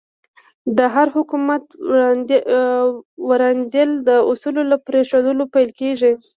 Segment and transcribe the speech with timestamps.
[0.77, 1.63] د هر حکومت
[3.29, 6.11] ورانېدل د اصولو له پرېښودلو پیل کېږي.